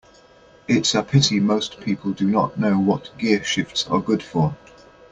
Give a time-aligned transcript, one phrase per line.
[0.67, 4.57] It's a pity most people do not know what gearshifts are good for.